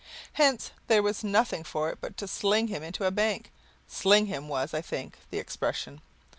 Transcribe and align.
Hence 0.33 0.71
there 0.87 1.03
was 1.03 1.23
nothing 1.23 1.63
for 1.63 1.91
it 1.91 1.99
but 2.01 2.17
to 2.17 2.27
sling 2.27 2.69
him 2.69 2.81
into 2.81 3.05
a 3.05 3.11
bank; 3.11 3.51
"sling 3.87 4.25
him" 4.25 4.49
was, 4.49 4.73
I 4.73 4.81
think, 4.81 5.15
the 5.29 5.37
expression. 5.37 6.01